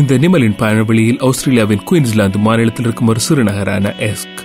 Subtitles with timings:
[0.00, 4.40] இந்த நிமலின் பயணவெளியில் ஆஸ்திரேலியாவின் குயின்ஸ்லாந்து மாநிலத்தில் இருக்கும் ஒரு சிறு நகரான எஸ்க்.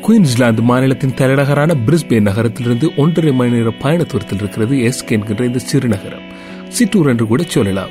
[0.00, 5.88] குயின்ஸ்லாந்து மாநிலத்தின் தலைநகரான பிரிஸ்பேன் நகரத்திலிருந்து ஒன்றரை மணி நேர பயண தூரத்தில் இருக்கிறது எஸ்க் என்கின்ற இந்த சிறு
[5.88, 6.22] நகரம்
[6.68, 7.88] சிற்றூர் என்று கூட சொல்லலாம்.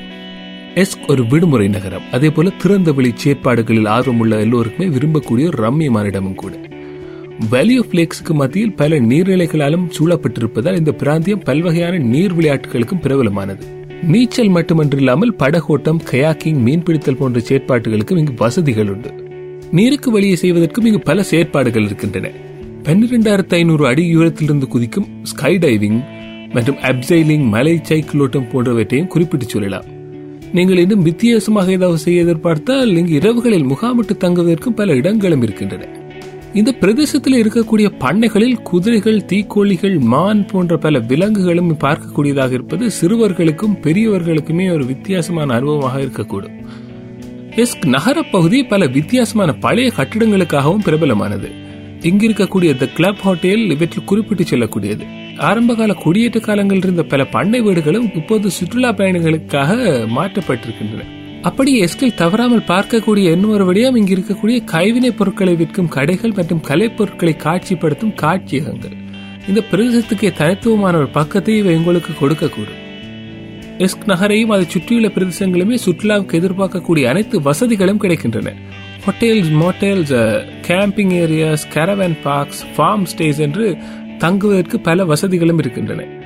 [0.75, 2.01] எஸ்க் ஒரு விடுமுறை நகரம்.
[2.11, 6.59] அதே போல திறந்த வெளி செயற்பாடுகளில் ஆர்வமுள்ள எல்லோருக்குமே விரும்பக்கூடிய ஒரு ரம்மியமான இடமும் கூட.
[7.49, 13.78] வேலி ஆஃப் லேக்ஸுக்கு மத்தியில் பல நீர்நிலைகளாலும் சூழப்பட்டிருப்பதால் இந்த பிராந்தியம் பல்வகையான நீர் விளையாட்டுகளுக்கும் பிரபலமானது.
[14.03, 19.13] நீச்சல் மட்டுமன்றில்லாமல் படகோட்டம் கயாக்கிங் மீன்பிடித்தல் போன்ற செயற்பாடுகளுக்கும் இங்கு வசதிகள் உண்டு
[19.71, 22.29] நீருக்கு வழியை செய்வதற்கும் இங்கு பல செயற்பாடுகள் இருக்கின்றன.
[22.83, 26.03] பன்னிரெண்டாயிரத்து ஐநூறு அடி உயரத்திலிருந்து குதிக்கும் ஸ்கை டைவிங்
[26.53, 29.83] மற்றும் அப்சைலிங் மலை சைக்கிள் ஓட்டம் போன்றவற்றையும் குறிப்பிட்டு சொல்லலாம்.
[30.53, 35.98] நீங்கள் இன்னும் வித்தியாசமாக ஏதாவது செய்ய எதிர்பார்த்தால் இங்கு இரவுகளில் முகாமிட்டு தங்குவதற்கும் பல இடங்களும் இருக்கின்றன.
[36.53, 44.85] இந்த பிரதேசத்தில் இருக்கக்கூடிய பண்ணைகளில் குதிரைகள் தீக்கோழிகள் மான் போன்ற பல விலங்குகளும் பார்க்கக்கூடியதாக இருப்பது சிறுவர்களுக்கும் பெரியவர்களுக்குமே ஒரு
[44.85, 46.55] வித்தியாசமான அனுபவமாக இருக்கக்கூடும்.
[47.55, 51.51] எஸ்க் நகர பகுதி பல வித்தியாசமான பழைய கட்டிடங்களுக்காகவும் பிரபலமானது.
[52.01, 55.05] இங்கு இருக்கக்கூடிய த கிளப் ஹோட்டல் இவற்றில் குறிப்பிட்டு சொல்லக்கூடியது.
[55.37, 59.77] ஆரம்பகால குடியேற்ற காலங்களில் இருந்த பல பண்ணை வீடுகளும் இப்போது சுற்றுலா பயணிகளுக்காக
[60.15, 61.17] மாற்றப்பட்டிருக்கின்றன.
[61.41, 68.13] அப்படி எஸ்கில் தவறாமல் பார்க்கக்கூடிய இன்னொரு விடயம் இங்கு இருக்கக்கூடிய கைவினைப் பொருட்களை விற்கும் கடைகள் மற்றும் கலைப்பொருட்களை காட்சிப்படுத்தும்
[68.13, 68.91] காட்சியகங்கள்.
[69.47, 72.87] இந்த பிரதேசத்துக்கு தனித்துவமான ஒரு பக்கத்தை இவை எங்களுக்கு கொடுக்கக்கூடும்.
[73.77, 78.53] எஸ்க் நகரையும் அதை சுற்றியுள்ள பிரதேசங்களுமே சுற்றுலாவுக்கு எதிர்பார்க்கக்கூடிய அனைத்து வசதிகளும் கிடைக்கின்றன.
[79.05, 83.77] Hotels motels camping areas caravan parks farm stays என்று
[84.17, 86.18] தங்குவதற்கு பல வசதிகளும் இருக்கின்றன.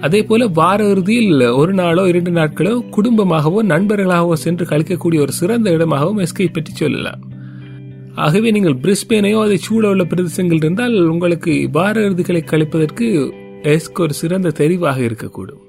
[0.00, 6.18] அதே போல வார இறுதியில் ஒரு நாளோ இரண்டு நாட்களோ குடும்பமாகவோ நண்பர்களாகவோ சென்று கழிக்கக்கூடிய ஒரு சிறந்த இடமாகவும்
[6.18, 7.20] எஸ்கை பற்றி சொல்லலாம்.
[8.14, 13.08] ஆகவே நீங்கள் பிரிஸ்பேனையோ அதை சூழ உள்ள பிரதேசங்கள் இருந்தால் உங்களுக்கு வார இறுதிகளை கழிப்பதற்கு
[13.62, 15.62] எஸ்க் ஒரு சிறந்த தெரிவாக இருக்கக்கூடும்.